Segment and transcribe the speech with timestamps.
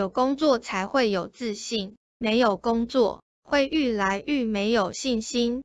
[0.00, 5.62] 有工作才会有自信，没有工作会愈来愈没有信心。